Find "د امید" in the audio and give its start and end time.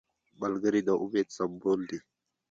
0.87-1.27